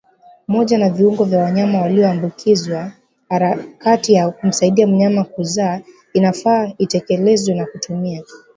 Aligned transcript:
moja 0.47 0.77
na 0.77 0.89
viungo 0.89 1.23
vya 1.23 1.39
wanyama 1.43 1.81
walioambukizwa 1.81 2.91
Harakati 3.29 4.13
ya 4.13 4.31
kumsaidia 4.31 4.87
mnyama 4.87 5.23
kuzaainafaa 5.23 6.71
itekelezwe 6.77 7.55
kwa 7.55 7.65
kutumia 7.65 8.23